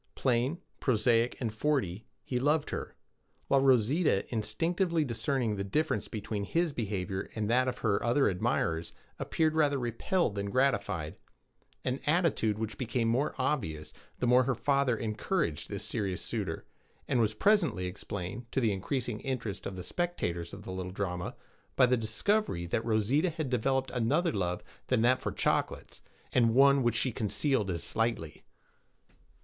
Plain, 0.15 0.57
prosaic, 0.79 1.39
and 1.39 1.53
forty, 1.53 2.07
he 2.23 2.39
loved 2.39 2.71
her; 2.71 2.95
while 3.47 3.61
Rosita, 3.61 4.25
instinctively 4.33 5.05
discerning 5.05 5.57
the 5.57 5.63
difference 5.63 6.07
between 6.07 6.43
his 6.43 6.73
behavior 6.73 7.29
and 7.35 7.47
that 7.51 7.67
of 7.67 7.77
her 7.85 8.01
other 8.03 8.27
admirers, 8.27 8.93
appeared 9.19 9.53
rather 9.53 9.77
repelled 9.77 10.33
than 10.33 10.49
gratified 10.49 11.17
an 11.85 11.99
attitude 12.07 12.57
which 12.57 12.79
became 12.79 13.09
more 13.09 13.35
obvious 13.37 13.93
the 14.17 14.25
more 14.25 14.45
her 14.45 14.55
father 14.55 14.97
encouraged 14.97 15.69
this 15.69 15.85
serious 15.85 16.23
suitor, 16.23 16.65
and 17.07 17.21
was 17.21 17.35
presently 17.35 17.85
explained, 17.85 18.51
to 18.51 18.59
the 18.59 18.73
increasing 18.73 19.19
interest 19.19 19.67
of 19.67 19.75
the 19.75 19.83
spectators 19.83 20.51
of 20.51 20.63
the 20.63 20.71
little 20.71 20.91
drama, 20.91 21.35
by 21.75 21.85
the 21.85 21.95
discovery 21.95 22.65
that 22.65 22.83
Rosita 22.83 23.29
had 23.29 23.51
developed 23.51 23.91
another 23.91 24.31
love 24.31 24.63
than 24.87 25.03
that 25.03 25.21
for 25.21 25.31
chocolates, 25.31 26.01
and 26.31 26.55
one 26.55 26.81
which 26.81 26.95
she 26.95 27.11
concealed 27.11 27.69
as 27.69 27.83
slightly. 27.83 28.41